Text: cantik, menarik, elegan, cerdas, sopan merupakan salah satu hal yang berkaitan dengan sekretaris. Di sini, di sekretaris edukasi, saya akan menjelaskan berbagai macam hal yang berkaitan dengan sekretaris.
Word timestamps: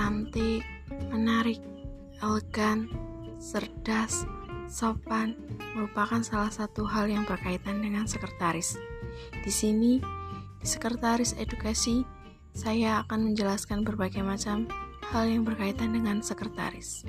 cantik, 0.00 0.64
menarik, 1.12 1.60
elegan, 2.24 2.88
cerdas, 3.36 4.24
sopan 4.64 5.36
merupakan 5.76 6.24
salah 6.24 6.48
satu 6.48 6.88
hal 6.88 7.12
yang 7.12 7.28
berkaitan 7.28 7.84
dengan 7.84 8.08
sekretaris. 8.08 8.80
Di 9.44 9.52
sini, 9.52 10.00
di 10.56 10.64
sekretaris 10.64 11.36
edukasi, 11.36 12.08
saya 12.56 13.04
akan 13.04 13.28
menjelaskan 13.28 13.84
berbagai 13.84 14.24
macam 14.24 14.64
hal 15.12 15.28
yang 15.28 15.44
berkaitan 15.44 15.92
dengan 15.92 16.24
sekretaris. 16.24 17.04